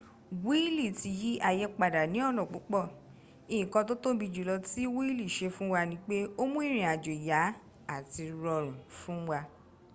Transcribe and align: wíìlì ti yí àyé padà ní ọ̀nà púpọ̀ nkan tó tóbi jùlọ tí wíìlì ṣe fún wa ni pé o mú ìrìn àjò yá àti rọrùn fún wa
wíìlì 0.43 0.87
ti 0.99 1.09
yí 1.21 1.31
àyé 1.49 1.65
padà 1.77 2.01
ní 2.13 2.19
ọ̀nà 2.29 2.41
púpọ̀ 2.51 2.83
nkan 3.61 3.85
tó 3.87 3.93
tóbi 4.03 4.25
jùlọ 4.35 4.53
tí 4.69 4.81
wíìlì 4.95 5.25
ṣe 5.37 5.47
fún 5.55 5.67
wa 5.73 5.81
ni 5.89 5.95
pé 6.07 6.15
o 6.41 6.43
mú 6.51 6.57
ìrìn 6.67 6.89
àjò 6.93 7.13
yá 7.29 7.39
àti 7.95 8.23
rọrùn 8.41 8.77
fún 8.99 9.19
wa 9.29 9.39